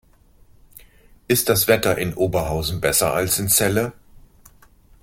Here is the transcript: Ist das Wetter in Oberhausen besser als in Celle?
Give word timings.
Ist 1.27 1.47
das 1.47 1.67
Wetter 1.67 1.99
in 1.99 2.15
Oberhausen 2.15 2.81
besser 2.81 3.13
als 3.13 3.37
in 3.37 3.49
Celle? 3.49 3.93